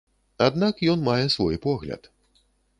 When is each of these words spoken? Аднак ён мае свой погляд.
Аднак 0.45 0.81
ён 0.95 1.05
мае 1.09 1.25
свой 1.35 1.61
погляд. 1.69 2.13